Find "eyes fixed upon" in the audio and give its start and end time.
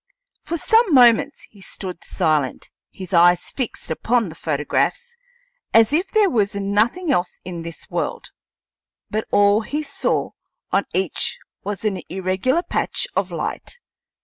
3.13-4.29